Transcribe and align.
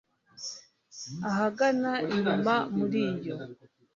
ahagana 1.29 1.91
inyuma 2.11 2.53
muri 2.75 3.01
iyo 3.13 3.35